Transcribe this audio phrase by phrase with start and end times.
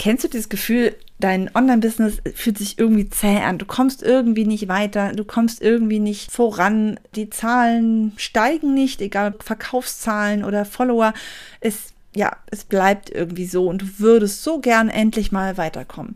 [0.00, 3.58] Kennst du dieses Gefühl, dein Online-Business fühlt sich irgendwie zäh an?
[3.58, 9.34] Du kommst irgendwie nicht weiter, du kommst irgendwie nicht voran, die Zahlen steigen nicht, egal
[9.34, 11.12] ob Verkaufszahlen oder Follower.
[11.60, 16.14] Es, ja, es bleibt irgendwie so und du würdest so gern endlich mal weiterkommen.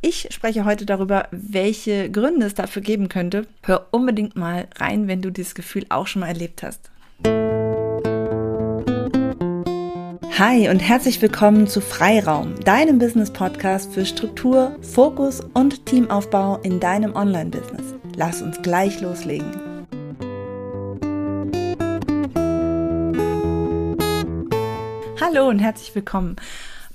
[0.00, 3.46] Ich spreche heute darüber, welche Gründe es dafür geben könnte.
[3.62, 6.90] Hör unbedingt mal rein, wenn du dieses Gefühl auch schon mal erlebt hast.
[10.38, 17.16] Hi und herzlich willkommen zu Freiraum, deinem Business-Podcast für Struktur, Fokus und Teamaufbau in deinem
[17.16, 17.96] Online-Business.
[18.14, 19.50] Lass uns gleich loslegen.
[25.20, 26.36] Hallo und herzlich willkommen.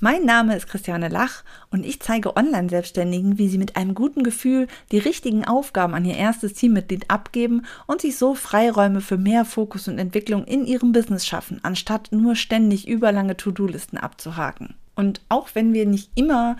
[0.00, 4.66] Mein Name ist Christiane Lach und ich zeige Online-Selbstständigen, wie sie mit einem guten Gefühl
[4.90, 9.86] die richtigen Aufgaben an ihr erstes Teammitglied abgeben und sich so Freiräume für mehr Fokus
[9.86, 14.74] und Entwicklung in ihrem Business schaffen, anstatt nur ständig überlange To-Do-Listen abzuhaken.
[14.96, 16.56] Und auch wenn wir nicht immer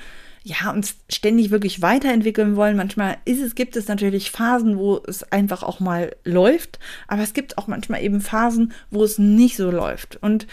[0.46, 2.76] ja, uns ständig wirklich weiterentwickeln wollen.
[2.76, 7.32] Manchmal ist es, gibt es natürlich Phasen, wo es einfach auch mal läuft, aber es
[7.32, 10.16] gibt auch manchmal eben Phasen, wo es nicht so läuft.
[10.16, 10.46] Und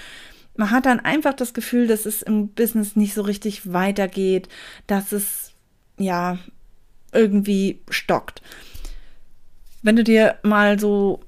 [0.62, 4.48] man hat dann einfach das Gefühl, dass es im Business nicht so richtig weitergeht,
[4.86, 5.54] dass es
[5.98, 6.38] ja
[7.12, 8.44] irgendwie stockt.
[9.82, 11.22] Wenn du dir mal so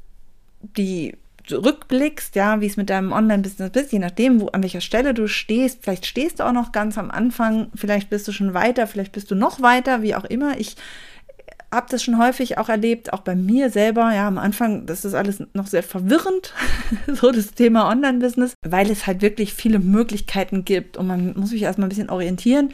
[0.61, 1.17] die
[1.51, 5.27] rückblickst, ja, wie es mit deinem Online-Business ist, je nachdem, wo, an welcher Stelle du
[5.27, 9.13] stehst, vielleicht stehst du auch noch ganz am Anfang, vielleicht bist du schon weiter, vielleicht
[9.13, 10.59] bist du noch weiter, wie auch immer.
[10.59, 10.75] Ich
[11.73, 14.13] habe das schon häufig auch erlebt, auch bei mir selber.
[14.13, 16.53] Ja, am Anfang, das ist alles noch sehr verwirrend,
[17.07, 21.63] so das Thema Online-Business, weil es halt wirklich viele Möglichkeiten gibt und man muss sich
[21.63, 22.73] erstmal ein bisschen orientieren.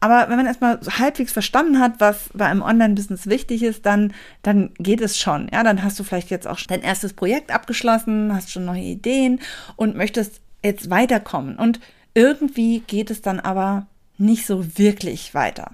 [0.00, 4.70] Aber wenn man erstmal halbwegs verstanden hat, was bei einem Online-Business wichtig ist, dann, dann
[4.78, 5.48] geht es schon.
[5.52, 9.40] Ja, dann hast du vielleicht jetzt auch dein erstes Projekt abgeschlossen, hast schon neue Ideen
[9.76, 11.56] und möchtest jetzt weiterkommen.
[11.56, 11.80] Und
[12.14, 13.86] irgendwie geht es dann aber
[14.18, 15.72] nicht so wirklich weiter.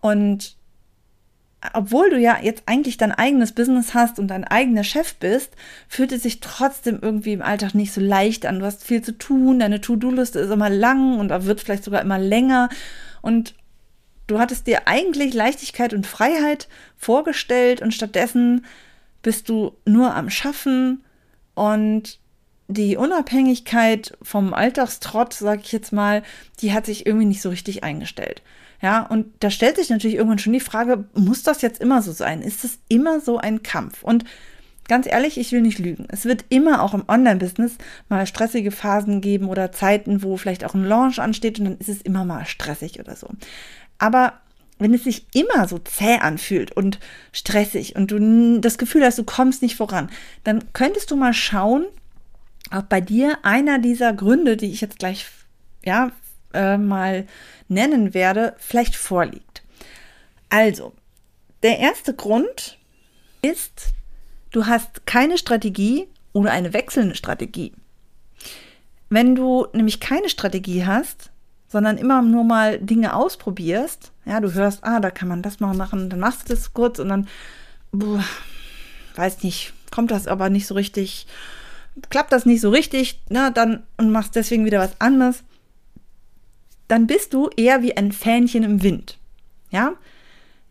[0.00, 0.56] Und
[1.72, 5.52] obwohl du ja jetzt eigentlich dein eigenes Business hast und dein eigener Chef bist,
[5.88, 8.60] fühlt es sich trotzdem irgendwie im Alltag nicht so leicht an.
[8.60, 12.18] Du hast viel zu tun, deine To-Do-Liste ist immer lang und wird vielleicht sogar immer
[12.18, 12.68] länger.
[13.22, 13.54] Und
[14.28, 18.64] du hattest dir eigentlich Leichtigkeit und Freiheit vorgestellt und stattdessen
[19.22, 21.02] bist du nur am Schaffen
[21.54, 22.20] und
[22.68, 26.22] die Unabhängigkeit vom Alltagstrott, sag ich jetzt mal,
[26.60, 28.42] die hat sich irgendwie nicht so richtig eingestellt.
[28.80, 32.12] Ja, und da stellt sich natürlich irgendwann schon die Frage, muss das jetzt immer so
[32.12, 32.42] sein?
[32.42, 34.04] Ist es immer so ein Kampf?
[34.04, 34.24] Und
[34.86, 36.06] ganz ehrlich, ich will nicht lügen.
[36.08, 37.76] Es wird immer auch im Online-Business
[38.08, 41.88] mal stressige Phasen geben oder Zeiten, wo vielleicht auch ein Launch ansteht und dann ist
[41.88, 43.28] es immer mal stressig oder so.
[43.98, 44.34] Aber
[44.78, 47.00] wenn es sich immer so zäh anfühlt und
[47.32, 50.08] stressig und du das Gefühl hast, du kommst nicht voran,
[50.44, 51.84] dann könntest du mal schauen,
[52.70, 55.26] ob bei dir einer dieser Gründe, die ich jetzt gleich
[55.84, 56.12] ja
[56.52, 57.26] äh, mal
[57.68, 59.62] nennen werde, vielleicht vorliegt.
[60.48, 60.92] Also,
[61.62, 62.78] der erste Grund
[63.42, 63.88] ist,
[64.50, 67.72] du hast keine Strategie oder eine wechselnde Strategie.
[69.10, 71.30] Wenn du nämlich keine Strategie hast,
[71.68, 75.74] sondern immer nur mal Dinge ausprobierst, ja, du hörst, ah, da kann man das mal
[75.74, 77.28] machen, dann machst du das kurz und dann,
[77.92, 78.24] boah,
[79.16, 81.26] weiß nicht, kommt das aber nicht so richtig,
[82.10, 85.42] klappt das nicht so richtig, na, dann und machst deswegen wieder was anderes
[86.88, 89.18] dann bist du eher wie ein Fähnchen im Wind.
[89.70, 89.92] Ja?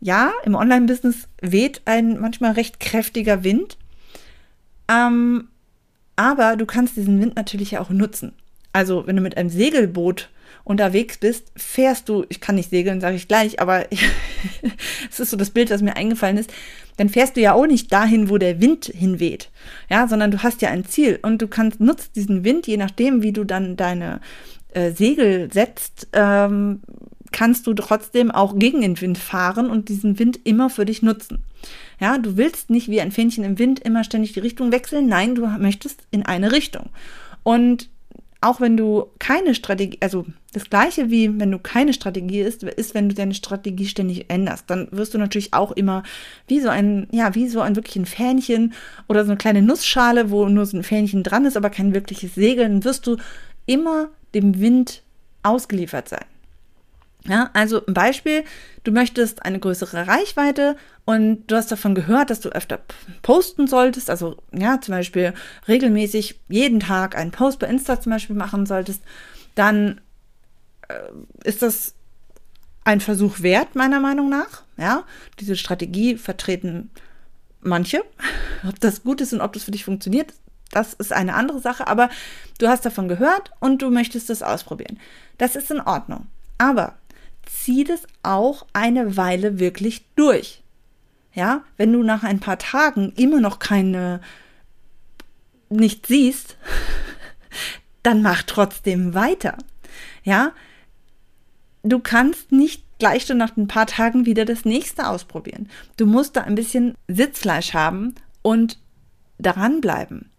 [0.00, 3.76] Ja, im Online-Business weht ein manchmal recht kräftiger Wind.
[4.88, 5.48] Ähm,
[6.16, 8.32] aber du kannst diesen Wind natürlich ja auch nutzen.
[8.72, 10.28] Also, wenn du mit einem Segelboot
[10.64, 13.86] unterwegs bist, fährst du, ich kann nicht segeln, sage ich gleich, aber
[15.10, 16.52] es ist so das Bild, das mir eingefallen ist,
[16.96, 19.50] dann fährst du ja auch nicht dahin, wo der Wind hinweht,
[19.88, 23.22] ja, sondern du hast ja ein Ziel und du kannst nutzt diesen Wind, je nachdem,
[23.22, 24.20] wie du dann deine
[24.72, 26.80] äh, Segel setzt, ähm,
[27.32, 31.42] kannst du trotzdem auch gegen den Wind fahren und diesen Wind immer für dich nutzen.
[32.00, 35.08] Ja, du willst nicht wie ein Fähnchen im Wind immer ständig die Richtung wechseln.
[35.08, 36.90] Nein, du möchtest in eine Richtung.
[37.42, 37.90] Und
[38.40, 42.94] auch wenn du keine Strategie, also das gleiche wie wenn du keine Strategie ist, ist,
[42.94, 46.04] wenn du deine Strategie ständig änderst, dann wirst du natürlich auch immer
[46.46, 48.74] wie so ein, ja, wie so ein wirklich ein Fähnchen
[49.08, 52.36] oder so eine kleine Nussschale, wo nur so ein Fähnchen dran ist, aber kein wirkliches
[52.36, 53.16] Segel, dann wirst du
[53.66, 55.02] immer dem Wind
[55.42, 56.24] ausgeliefert sein.
[57.26, 58.44] Ja, also ein Beispiel,
[58.84, 62.80] du möchtest eine größere Reichweite und du hast davon gehört, dass du öfter
[63.22, 65.34] posten solltest, also ja, zum Beispiel
[65.66, 69.02] regelmäßig jeden Tag einen Post bei Insta zum Beispiel machen solltest,
[69.54, 70.00] dann
[70.88, 70.94] äh,
[71.44, 71.94] ist das
[72.84, 74.62] ein Versuch wert, meiner Meinung nach.
[74.78, 75.04] Ja,
[75.40, 76.90] diese Strategie vertreten
[77.60, 78.02] manche.
[78.66, 80.32] Ob das gut ist und ob das für dich funktioniert,
[80.70, 82.10] das ist eine andere Sache, aber
[82.58, 84.98] du hast davon gehört und du möchtest es ausprobieren.
[85.38, 86.26] Das ist in Ordnung.
[86.58, 86.96] Aber
[87.46, 90.62] zieh das auch eine Weile wirklich durch.
[91.32, 94.20] Ja, wenn du nach ein paar Tagen immer noch keine
[95.70, 96.56] nicht siehst,
[98.02, 99.56] dann mach trotzdem weiter.
[100.24, 100.52] Ja,
[101.82, 105.68] du kannst nicht gleich schon nach ein paar Tagen wieder das nächste ausprobieren.
[105.96, 108.78] Du musst da ein bisschen Sitzfleisch haben und
[109.38, 110.30] daran bleiben.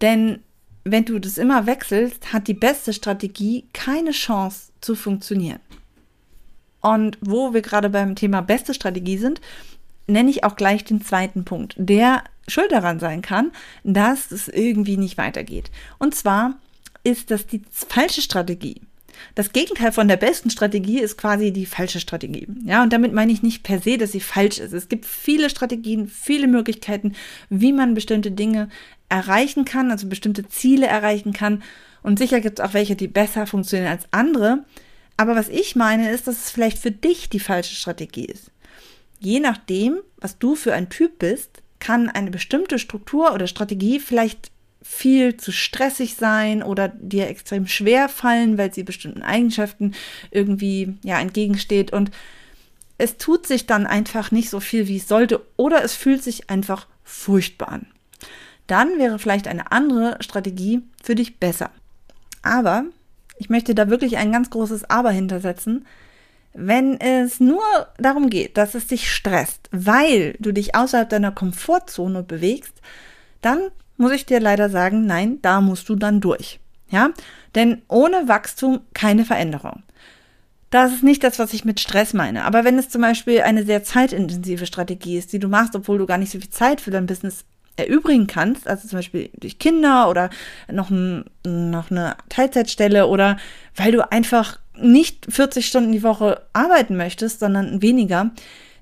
[0.00, 0.40] Denn
[0.84, 5.60] wenn du das immer wechselst, hat die beste Strategie keine Chance zu funktionieren.
[6.80, 9.40] Und wo wir gerade beim Thema beste Strategie sind,
[10.06, 13.50] nenne ich auch gleich den zweiten Punkt, der schuld daran sein kann,
[13.82, 15.72] dass es irgendwie nicht weitergeht.
[15.98, 16.54] Und zwar
[17.02, 18.80] ist das die falsche Strategie.
[19.34, 22.46] Das Gegenteil von der besten Strategie ist quasi die falsche Strategie.
[22.64, 24.72] Ja, und damit meine ich nicht per se, dass sie falsch ist.
[24.72, 27.14] Es gibt viele Strategien, viele Möglichkeiten,
[27.50, 28.68] wie man bestimmte Dinge
[29.08, 31.62] erreichen kann, also bestimmte Ziele erreichen kann.
[32.02, 34.64] Und sicher gibt es auch welche, die besser funktionieren als andere.
[35.16, 38.50] Aber was ich meine, ist, dass es vielleicht für dich die falsche Strategie ist.
[39.18, 44.50] Je nachdem, was du für ein Typ bist, kann eine bestimmte Struktur oder Strategie vielleicht
[44.88, 49.92] viel zu stressig sein oder dir extrem schwer fallen, weil sie bestimmten Eigenschaften
[50.30, 52.10] irgendwie ja entgegensteht und
[52.96, 56.48] es tut sich dann einfach nicht so viel, wie es sollte oder es fühlt sich
[56.48, 57.86] einfach furchtbar an.
[58.66, 61.70] Dann wäre vielleicht eine andere Strategie für dich besser.
[62.42, 62.84] Aber
[63.38, 65.86] ich möchte da wirklich ein ganz großes Aber hintersetzen.
[66.54, 67.62] Wenn es nur
[67.98, 72.80] darum geht, dass es dich stresst, weil du dich außerhalb deiner Komfortzone bewegst,
[73.42, 73.60] dann
[73.96, 76.60] muss ich dir leider sagen, nein, da musst du dann durch.
[76.88, 77.10] Ja,
[77.54, 79.82] denn ohne Wachstum keine Veränderung.
[80.70, 82.44] Das ist nicht das, was ich mit Stress meine.
[82.44, 86.06] Aber wenn es zum Beispiel eine sehr zeitintensive Strategie ist, die du machst, obwohl du
[86.06, 87.44] gar nicht so viel Zeit für dein Business
[87.76, 90.30] erübrigen kannst, also zum Beispiel durch Kinder oder
[90.70, 93.36] noch, ein, noch eine Teilzeitstelle oder
[93.74, 98.30] weil du einfach nicht 40 Stunden die Woche arbeiten möchtest, sondern weniger,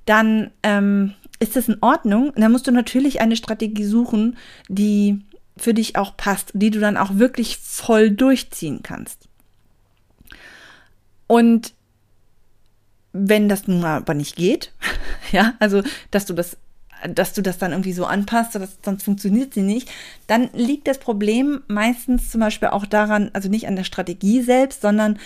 [0.06, 1.14] dann ähm,
[1.44, 2.32] ist das in Ordnung.
[2.36, 4.36] Dann musst du natürlich eine Strategie suchen,
[4.68, 5.20] die
[5.56, 9.28] für dich auch passt, die du dann auch wirklich voll durchziehen kannst.
[11.26, 11.74] Und
[13.12, 14.72] wenn das nun aber nicht geht,
[15.32, 16.56] ja, also dass du das
[17.06, 19.90] dass du das dann irgendwie so anpasst, oder sonst funktioniert sie nicht,
[20.26, 24.80] dann liegt das Problem meistens zum Beispiel auch daran, also nicht an der Strategie selbst,
[24.80, 25.18] sondern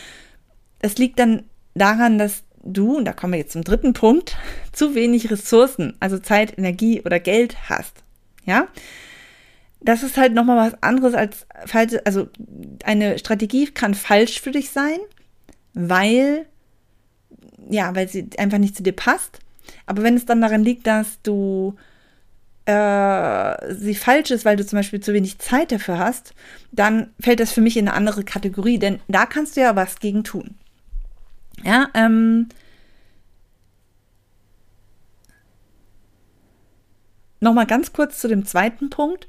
[0.81, 1.45] es liegt dann
[1.75, 2.43] daran, dass
[2.73, 4.37] du, und da kommen wir jetzt zum dritten Punkt,
[4.73, 8.03] zu wenig Ressourcen, also Zeit, Energie oder Geld hast.
[8.45, 8.69] Ja?
[9.81, 12.29] Das ist halt nochmal was anderes als falsch, also
[12.85, 14.99] eine Strategie kann falsch für dich sein,
[15.75, 16.47] weil,
[17.69, 19.39] ja, weil sie einfach nicht zu dir passt.
[19.87, 21.77] Aber wenn es dann daran liegt, dass du
[22.69, 26.35] äh, sie falsch ist, weil du zum Beispiel zu wenig Zeit dafür hast,
[26.71, 30.01] dann fällt das für mich in eine andere Kategorie, denn da kannst du ja was
[30.01, 30.55] gegen tun.
[31.65, 32.49] Ja, ähm,
[37.41, 39.27] Nochmal ganz kurz zu dem zweiten Punkt.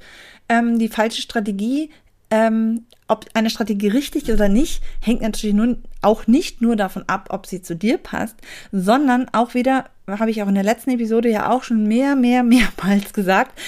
[0.48, 1.90] Ähm, die falsche Strategie,
[2.30, 7.04] ähm, ob eine Strategie richtig ist oder nicht, hängt natürlich nun auch nicht nur davon
[7.06, 8.36] ab, ob sie zu dir passt,
[8.72, 12.42] sondern auch wieder, habe ich auch in der letzten Episode ja auch schon mehr, mehr,
[12.44, 13.58] mehrmals gesagt,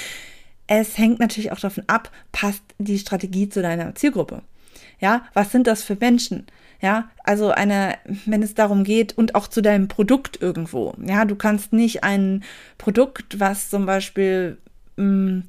[0.66, 4.42] es hängt natürlich auch davon ab, passt die Strategie zu deiner Zielgruppe.
[5.00, 6.46] Ja, was sind das für Menschen?
[6.82, 7.96] Ja, also eine,
[8.26, 10.94] wenn es darum geht und auch zu deinem Produkt irgendwo.
[11.00, 12.42] Ja, du kannst nicht ein
[12.76, 14.58] Produkt, was zum Beispiel
[14.96, 15.44] mh, mm,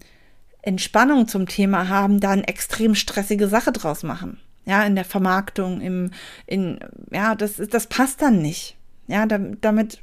[0.61, 4.39] Entspannung zum Thema haben, da eine extrem stressige Sache draus machen.
[4.65, 6.11] Ja, in der Vermarktung, im,
[6.45, 6.79] in,
[7.11, 8.77] ja, das, das passt dann nicht.
[9.07, 10.01] Ja, damit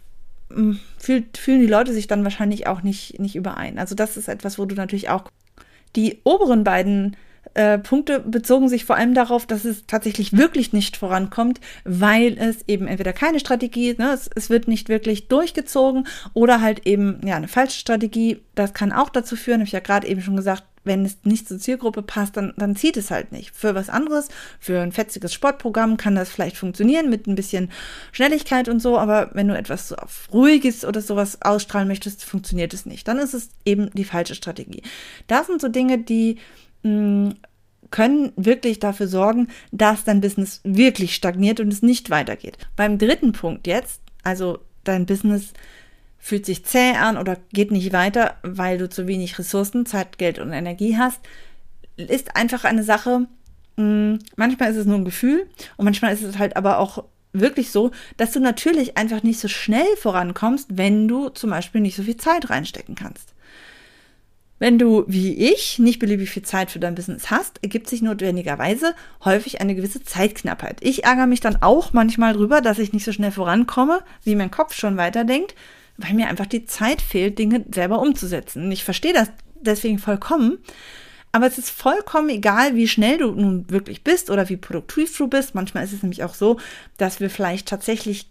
[0.48, 3.78] mh, mm, fühlt, fühlen die Leute sich dann wahrscheinlich auch nicht, nicht überein.
[3.78, 5.30] Also das ist etwas, wo du natürlich auch
[5.94, 7.16] die oberen beiden
[7.54, 12.58] äh, Punkte bezogen sich vor allem darauf, dass es tatsächlich wirklich nicht vorankommt, weil es
[12.66, 17.36] eben entweder keine Strategie, ne, es, es wird nicht wirklich durchgezogen oder halt eben ja
[17.36, 18.40] eine falsche Strategie.
[18.54, 21.46] Das kann auch dazu führen, habe ich ja gerade eben schon gesagt, wenn es nicht
[21.46, 23.54] zur Zielgruppe passt, dann, dann zieht es halt nicht.
[23.54, 24.28] Für was anderes,
[24.58, 27.70] für ein fetziges Sportprogramm kann das vielleicht funktionieren mit ein bisschen
[28.12, 32.72] Schnelligkeit und so, aber wenn du etwas so auf Ruhiges oder sowas ausstrahlen möchtest, funktioniert
[32.72, 33.06] es nicht.
[33.08, 34.82] Dann ist es eben die falsche Strategie.
[35.26, 36.38] Das sind so Dinge, die
[36.82, 42.56] können wirklich dafür sorgen, dass dein Business wirklich stagniert und es nicht weitergeht.
[42.76, 45.52] Beim dritten Punkt jetzt, also dein Business
[46.18, 50.38] fühlt sich zäh an oder geht nicht weiter, weil du zu wenig Ressourcen, Zeit, Geld
[50.38, 51.20] und Energie hast,
[51.96, 53.26] ist einfach eine Sache,
[53.76, 57.90] manchmal ist es nur ein Gefühl und manchmal ist es halt aber auch wirklich so,
[58.16, 62.16] dass du natürlich einfach nicht so schnell vorankommst, wenn du zum Beispiel nicht so viel
[62.16, 63.34] Zeit reinstecken kannst.
[64.60, 68.94] Wenn du, wie ich, nicht beliebig viel Zeit für dein Business hast, ergibt sich notwendigerweise
[69.24, 70.76] häufig eine gewisse Zeitknappheit.
[70.82, 74.50] Ich ärgere mich dann auch manchmal drüber, dass ich nicht so schnell vorankomme, wie mein
[74.50, 75.54] Kopf schon weiterdenkt,
[75.96, 78.64] weil mir einfach die Zeit fehlt, Dinge selber umzusetzen.
[78.64, 79.30] Und ich verstehe das
[79.62, 80.58] deswegen vollkommen.
[81.32, 85.26] Aber es ist vollkommen egal, wie schnell du nun wirklich bist oder wie produktiv du
[85.26, 85.54] bist.
[85.54, 86.60] Manchmal ist es nämlich auch so,
[86.98, 88.30] dass wir vielleicht tatsächlich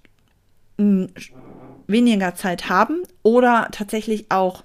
[0.78, 1.08] hm,
[1.88, 4.64] weniger Zeit haben oder tatsächlich auch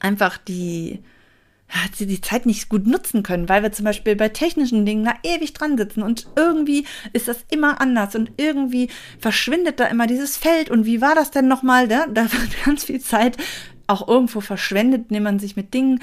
[0.00, 1.00] einfach die,
[1.72, 5.14] ja, die Zeit nicht gut nutzen können, weil wir zum Beispiel bei technischen Dingen da
[5.22, 8.88] ewig dran sitzen und irgendwie ist das immer anders und irgendwie
[9.18, 11.88] verschwindet da immer dieses Feld und wie war das denn nochmal?
[11.88, 13.36] Da, da wird ganz viel Zeit
[13.86, 16.00] auch irgendwo verschwendet, indem man sich mit Dingen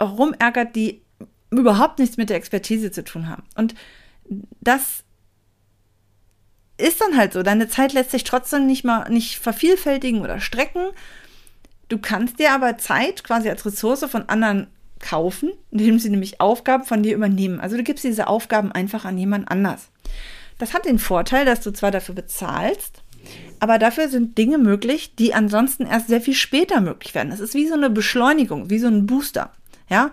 [0.00, 1.02] rumärgert, die
[1.50, 3.44] überhaupt nichts mit der Expertise zu tun haben.
[3.54, 3.74] Und
[4.60, 5.04] das
[6.78, 7.42] ist dann halt so.
[7.42, 10.82] Deine Zeit lässt sich trotzdem nicht mal nicht vervielfältigen oder strecken.
[11.92, 14.68] Du kannst dir aber Zeit quasi als Ressource von anderen
[14.98, 17.60] kaufen, indem sie nämlich Aufgaben von dir übernehmen.
[17.60, 19.90] Also du gibst diese Aufgaben einfach an jemand anders.
[20.56, 23.02] Das hat den Vorteil, dass du zwar dafür bezahlst,
[23.60, 27.30] aber dafür sind Dinge möglich, die ansonsten erst sehr viel später möglich werden.
[27.30, 29.52] Es ist wie so eine Beschleunigung, wie so ein Booster.
[29.90, 30.12] Ja,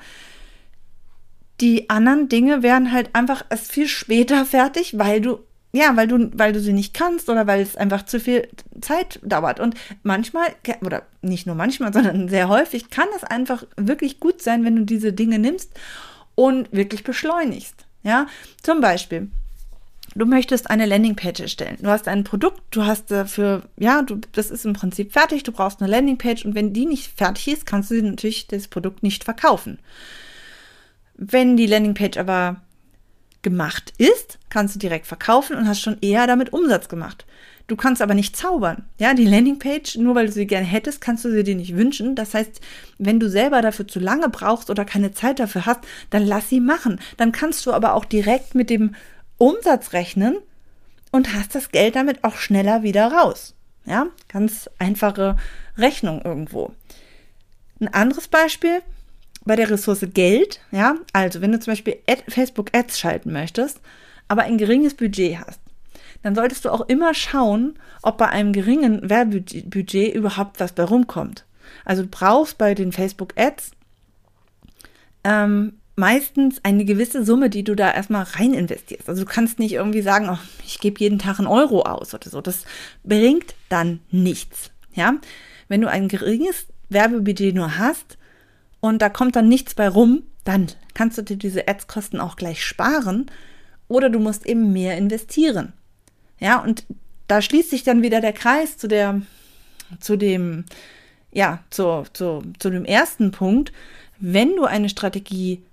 [1.61, 5.39] die anderen Dinge werden halt einfach erst viel später fertig, weil du
[5.71, 8.47] ja, weil du, weil du sie nicht kannst oder weil es einfach zu viel
[8.81, 9.59] Zeit dauert.
[9.59, 10.47] Und manchmal,
[10.81, 14.85] oder nicht nur manchmal, sondern sehr häufig, kann es einfach wirklich gut sein, wenn du
[14.85, 15.71] diese Dinge nimmst
[16.35, 17.85] und wirklich beschleunigst.
[18.01, 18.27] Ja,
[18.63, 19.29] zum Beispiel,
[20.15, 21.77] du möchtest eine Landingpage erstellen.
[21.81, 25.51] Du hast ein Produkt, du hast dafür, ja, du, das ist im Prinzip fertig, du
[25.51, 29.23] brauchst eine Landingpage und wenn die nicht fertig ist, kannst du natürlich das Produkt nicht
[29.23, 29.79] verkaufen.
[31.15, 32.61] Wenn die Landingpage aber
[33.41, 37.25] gemacht ist, kannst du direkt verkaufen und hast schon eher damit Umsatz gemacht.
[37.67, 38.85] Du kannst aber nicht zaubern.
[38.97, 42.15] Ja, die Landingpage, nur weil du sie gerne hättest, kannst du sie dir nicht wünschen.
[42.15, 42.61] Das heißt,
[42.97, 46.61] wenn du selber dafür zu lange brauchst oder keine Zeit dafür hast, dann lass sie
[46.61, 46.99] machen.
[47.17, 48.95] Dann kannst du aber auch direkt mit dem
[49.37, 50.37] Umsatz rechnen
[51.11, 53.53] und hast das Geld damit auch schneller wieder raus.
[53.85, 55.37] Ja, ganz einfache
[55.77, 56.73] Rechnung irgendwo.
[57.79, 58.81] Ein anderes Beispiel,
[59.49, 63.81] bei der Ressource Geld, ja, also wenn du zum Beispiel Ad, Facebook Ads schalten möchtest,
[64.27, 65.59] aber ein geringes Budget hast,
[66.21, 71.45] dann solltest du auch immer schauen, ob bei einem geringen Werbebudget überhaupt was bei rumkommt.
[71.83, 73.71] Also du brauchst bei den Facebook Ads
[75.23, 79.09] ähm, meistens eine gewisse Summe, die du da erstmal rein investierst.
[79.09, 82.29] Also du kannst nicht irgendwie sagen, oh, ich gebe jeden Tag einen Euro aus oder
[82.29, 82.39] so.
[82.39, 82.65] Das
[83.03, 84.69] bringt dann nichts.
[84.93, 85.15] Ja,
[85.69, 88.18] wenn du ein geringes Werbebudget nur hast,
[88.81, 92.63] und da kommt dann nichts bei rum, dann kannst du dir diese Ads-Kosten auch gleich
[92.63, 93.29] sparen
[93.87, 95.73] oder du musst eben mehr investieren.
[96.39, 96.85] Ja, und
[97.27, 99.21] da schließt sich dann wieder der Kreis zu der,
[99.99, 100.65] zu dem,
[101.31, 103.71] ja, zu, zu, zu dem ersten Punkt.
[104.19, 105.63] Wenn du eine Strategie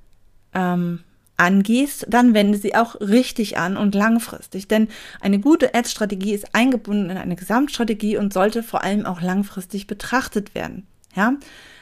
[0.52, 1.00] ähm,
[1.36, 4.68] angehst, dann wende sie auch richtig an und langfristig.
[4.68, 4.88] Denn
[5.20, 10.54] eine gute Ads-Strategie ist eingebunden in eine Gesamtstrategie und sollte vor allem auch langfristig betrachtet
[10.54, 10.86] werden.
[11.14, 11.34] Ja,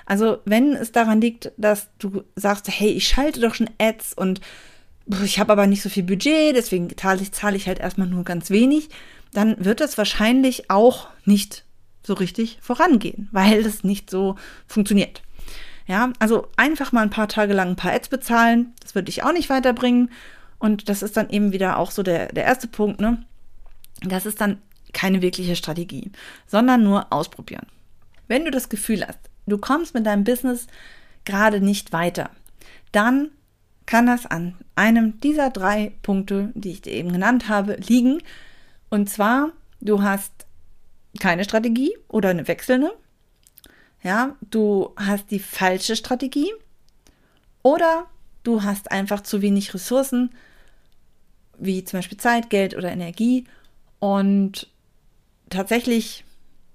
[0.07, 4.41] also wenn es daran liegt, dass du sagst, hey, ich schalte doch schon Ads und
[5.23, 8.25] ich habe aber nicht so viel Budget, deswegen zahle ich, zahle ich halt erstmal nur
[8.25, 8.89] ganz wenig,
[9.33, 11.65] dann wird es wahrscheinlich auch nicht
[12.03, 15.23] so richtig vorangehen, weil das nicht so funktioniert.
[15.87, 19.23] Ja, also einfach mal ein paar Tage lang ein paar Ads bezahlen, das würde dich
[19.23, 20.11] auch nicht weiterbringen.
[20.59, 23.23] Und das ist dann eben wieder auch so der, der erste Punkt, ne?
[24.01, 24.63] Das ist dann
[24.95, 26.11] keine wirkliche Strategie,
[26.47, 27.67] sondern nur ausprobieren.
[28.29, 30.67] Wenn du das Gefühl hast, du kommst mit deinem Business
[31.25, 32.31] gerade nicht weiter,
[32.93, 33.31] dann
[33.87, 38.23] kann das an einem dieser drei Punkte, die ich dir eben genannt habe, liegen.
[38.89, 40.33] Und zwar, du hast
[41.21, 42.93] keine Strategie oder eine wechselnde.
[44.03, 46.53] Ja, du hast die falsche Strategie
[47.63, 48.07] oder
[48.43, 50.31] du hast einfach zu wenig Ressourcen,
[51.59, 53.45] wie zum Beispiel Zeit, Geld oder Energie.
[53.99, 54.69] Und
[55.49, 56.24] tatsächlich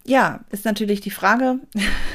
[0.10, 1.60] ja, ist natürlich die Frage,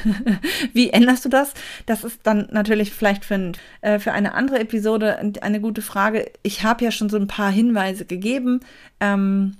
[0.73, 1.53] wie änderst du das?
[1.85, 6.29] Das ist dann natürlich vielleicht für, äh, für eine andere Episode eine gute Frage.
[6.43, 8.59] Ich habe ja schon so ein paar Hinweise gegeben.
[8.99, 9.55] Ähm,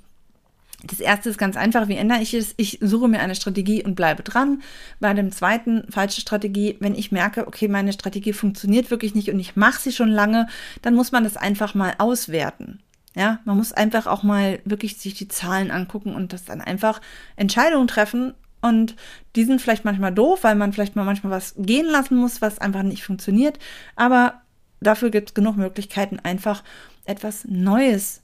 [0.84, 2.54] das erste ist ganz einfach, wie ändere ich es?
[2.58, 4.62] Ich suche mir eine Strategie und bleibe dran.
[5.00, 9.40] Bei dem zweiten, falsche Strategie, wenn ich merke, okay, meine Strategie funktioniert wirklich nicht und
[9.40, 10.48] ich mache sie schon lange,
[10.82, 12.82] dann muss man das einfach mal auswerten.
[13.16, 17.02] Ja, man muss einfach auch mal wirklich sich die Zahlen angucken und das dann einfach
[17.38, 18.34] Entscheidungen treffen.
[18.62, 18.96] Und
[19.36, 22.60] die sind vielleicht manchmal doof, weil man vielleicht mal manchmal was gehen lassen muss, was
[22.60, 23.58] einfach nicht funktioniert.
[23.96, 24.42] Aber
[24.82, 26.64] dafür gibt es genug Möglichkeiten, einfach
[27.06, 28.22] etwas Neues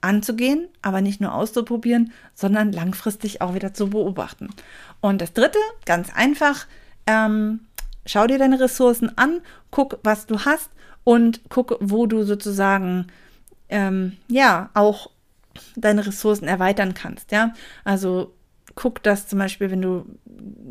[0.00, 4.48] anzugehen, aber nicht nur auszuprobieren, sondern langfristig auch wieder zu beobachten.
[5.00, 6.66] Und das dritte, ganz einfach,
[7.06, 7.60] ähm,
[8.06, 10.70] schau dir deine Ressourcen an, guck, was du hast
[11.04, 13.08] und guck, wo du sozusagen
[13.68, 15.10] ähm, ja auch
[15.76, 17.32] deine Ressourcen erweitern kannst.
[17.32, 18.34] Ja, also
[18.74, 20.06] guck, dass zum Beispiel, wenn du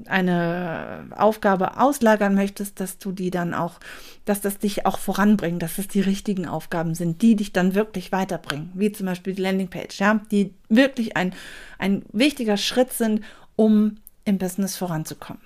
[0.05, 3.79] eine Aufgabe auslagern möchtest, dass du die dann auch,
[4.23, 8.13] dass das dich auch voranbringt, dass es die richtigen Aufgaben sind, die dich dann wirklich
[8.13, 11.33] weiterbringen, wie zum Beispiel die Landingpage, ja, die wirklich ein,
[11.79, 13.25] ein wichtiger Schritt sind,
[13.57, 15.41] um im Business voranzukommen.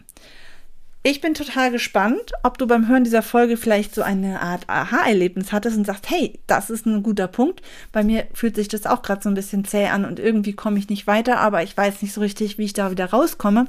[1.04, 5.52] Ich bin total gespannt, ob du beim Hören dieser Folge vielleicht so eine Art Aha-Erlebnis
[5.52, 7.64] hattest und sagst, hey, das ist ein guter Punkt.
[7.92, 10.78] Bei mir fühlt sich das auch gerade so ein bisschen zäh an und irgendwie komme
[10.78, 13.66] ich nicht weiter, aber ich weiß nicht so richtig, wie ich da wieder rauskomme.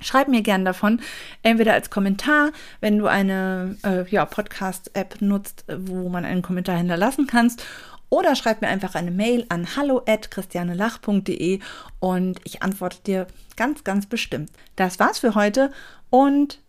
[0.00, 1.00] Schreib mir gern davon,
[1.44, 2.50] entweder als Kommentar,
[2.80, 7.64] wenn du eine äh, ja, Podcast-App nutzt, wo man einen Kommentar hinterlassen kannst,
[8.10, 11.60] oder schreib mir einfach eine Mail an hallo@christianelach.de
[12.00, 14.50] und ich antworte dir ganz, ganz bestimmt.
[14.76, 15.70] Das war's für heute
[16.10, 16.60] und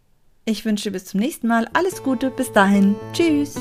[0.46, 2.31] ich wünsche bis zum nächsten Mal alles Gute.
[2.31, 2.96] Bis dahin.
[3.13, 3.55] Tschüss.